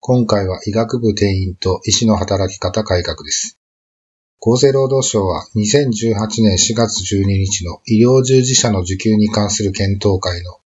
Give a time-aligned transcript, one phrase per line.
[0.00, 3.58] 今回は医学部定員と医師の働き方改革です。
[4.40, 10.58] 厚生労働省は2018年4月12日の医療従事者の受給に関する検討会の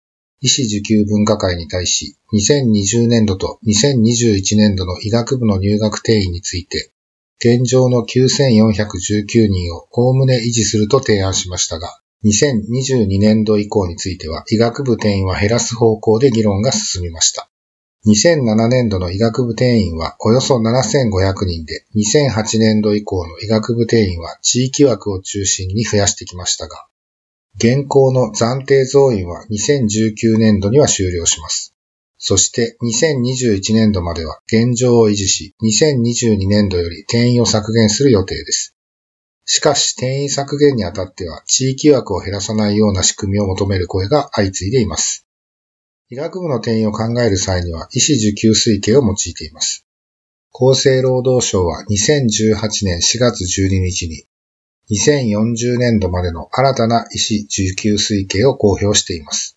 [0.42, 6.92] 医師受給分科会に対し、2020年度と2021年度の医学部の入学定員について、
[7.40, 17.50] 現状の9419人をおおむね維持すると提案しましたが、2022年度以降については医学部定員は減らす方向で議論が進みました。
[18.08, 26.88] 2007年度の医学部定員はおよそ7500人で、2008年度以降の医学部定員は地域枠を中心に増やしてきましたが、
[27.56, 31.76] 現行の暫定増員は2019年度には終了します。
[32.18, 38.76] そして2021年度までは現状を維持し、2022年度より定員を削減する予定です。
[39.46, 45.26] しかし、定員削減にあたっては、地域枠を減らさないような仕組みを求める声が相次いでいます。
[46.12, 49.86] 医学部の定員を考える際には、医師受給推計を用いています。
[50.52, 54.26] 厚生労働省は2018年4月12日に、
[54.90, 59.56] 2040年度までの新たな医師受給推計を公表しています。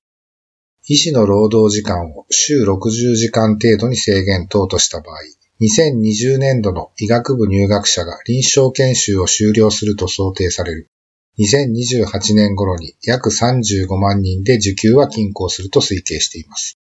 [0.88, 5.20] 医師の労働時間を週60時間程度に制限等とした場合、
[5.62, 10.91] 2020年度の医学部入学者が臨床研修を終了すると想定される。
[11.38, 16.78] 2028年頃に約35万人で受給は均衡すると推計しています。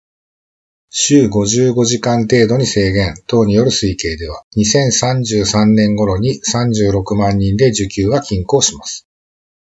[0.88, 9.06] 週55時間程度に制限等による推計では、2033年頃に36万人で受給は均衡します。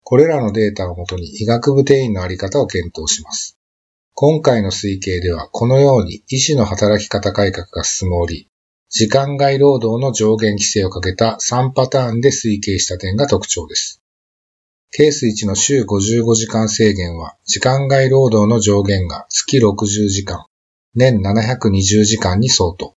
[0.03, 3.57] これらのデータをもとに医学部定員のあり方を検討します。
[4.13, 8.47] 今回の推計では、このように医師の働き方改革が進む折、
[8.89, 13.99] 時間外労働の上限規制をかけた3パターンで推計した点が特徴です。
[14.97, 20.45] ケース1の週55時間制限は、時間外労働の上限が月60時間、
[20.95, 22.95] 年720時間に相当。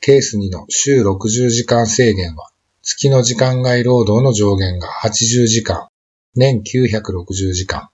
[0.00, 2.48] ケース2の週60時間制限は、
[2.80, 5.88] 月の時間外労働の上限が80時間、
[6.34, 7.90] 年960時間。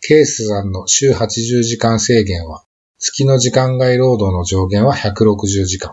[0.00, 2.64] ケース3の週80時間制限は、
[2.98, 5.92] 月の時間外労働の上限は160時間。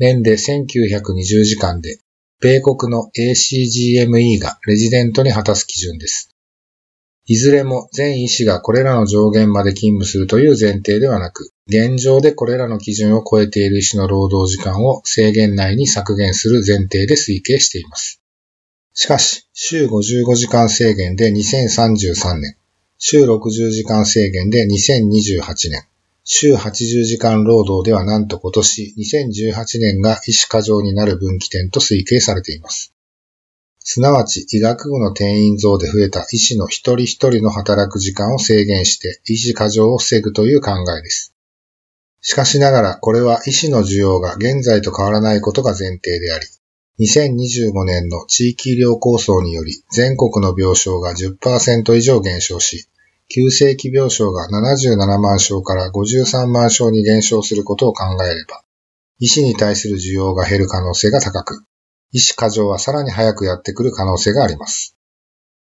[0.00, 2.00] 年で1920時間で、
[2.40, 6.31] 米国の ACGME がレジデントに果たす基準です。
[7.26, 18.20] いずれも全医師がこれらの上限まで勤務するという前提ではなく、現状でこれらの基準を超えている医師の労働時間を制限内に削減する前提で推計しています。
[18.94, 22.56] しかし、週55時間制限で2033年、
[22.98, 25.84] 週60時間制限で2028年、
[26.24, 32.91] 週80時間労働ではなんと今年2018年が医師過剰になる分岐点と推計されています。
[33.84, 41.34] すなわち医学部の定員増で増えた医師の一人一人の働く時間を制限して医師過剰を防ぐという考えです。
[42.20, 46.46] しかしながらこれは医師の需要が現在と変わらないことが前提であり、
[47.00, 52.86] 2025年の地域医療構想により全国の病床が10%以上減少し、
[53.28, 58.62] 急性期病床が77万床から53万床に減少することを考えれば、
[59.18, 61.64] 医師に対する需要が減る可能性が高く、
[62.12, 64.96] 医師過剰はさらに早くやってくる可能性があります。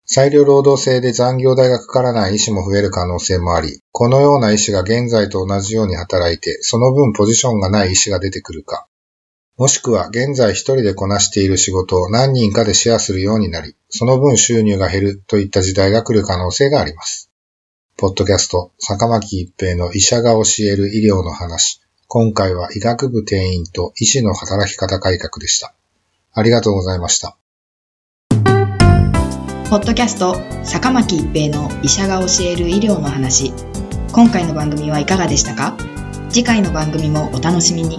[0.05, 8.89] 裁量労働制で残業代がかからない医師も増える可能性もあり、このような医師が現在と同じように働いて、その分ポジションがない医師が出てくるか、
[9.57, 17.31] もしくは現在一人でこなしている仕事を何人かでシェアするようになり、その分収入が減るといった時代が来る可能性があります。
[17.97, 21.83] ポッドキャスト、坂巻一平の医者が教える医療の話。
[22.09, 25.75] 今回は医学部定員と医師の働き方改革でした。
[26.33, 27.37] ありがとうございました。
[29.69, 33.53] ポッドキャスト坂巻一平の医者が教える医療の話。
[34.13, 35.77] 今回の番組はいかがでしたか？
[36.29, 37.99] 次回の番組もお楽しみに。